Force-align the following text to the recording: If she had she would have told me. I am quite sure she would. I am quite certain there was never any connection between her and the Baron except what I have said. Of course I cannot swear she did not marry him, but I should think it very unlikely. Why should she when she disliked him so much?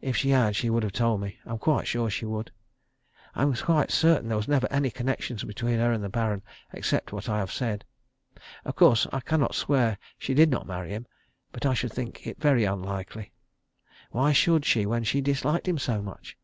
If 0.00 0.16
she 0.16 0.28
had 0.30 0.54
she 0.54 0.70
would 0.70 0.84
have 0.84 0.92
told 0.92 1.20
me. 1.20 1.40
I 1.44 1.50
am 1.50 1.58
quite 1.58 1.88
sure 1.88 2.08
she 2.08 2.24
would. 2.24 2.52
I 3.34 3.42
am 3.42 3.52
quite 3.56 3.90
certain 3.90 4.28
there 4.28 4.36
was 4.36 4.46
never 4.46 4.70
any 4.70 4.88
connection 4.88 5.36
between 5.44 5.80
her 5.80 5.90
and 5.90 6.04
the 6.04 6.08
Baron 6.08 6.42
except 6.72 7.12
what 7.12 7.28
I 7.28 7.38
have 7.40 7.50
said. 7.50 7.84
Of 8.64 8.76
course 8.76 9.08
I 9.12 9.18
cannot 9.18 9.56
swear 9.56 9.98
she 10.16 10.32
did 10.32 10.48
not 10.48 10.68
marry 10.68 10.90
him, 10.90 11.08
but 11.50 11.66
I 11.66 11.74
should 11.74 11.92
think 11.92 12.24
it 12.24 12.38
very 12.40 12.62
unlikely. 12.66 13.32
Why 14.12 14.30
should 14.30 14.64
she 14.64 14.86
when 14.86 15.02
she 15.02 15.20
disliked 15.20 15.66
him 15.66 15.78
so 15.78 16.02
much? 16.02 16.38